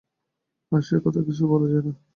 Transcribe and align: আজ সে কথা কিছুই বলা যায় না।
আজ 0.71 0.81
সে 0.87 0.95
কথা 1.05 1.19
কিছুই 1.27 1.47
বলা 1.51 1.67
যায় 1.71 1.83
না। 1.85 1.93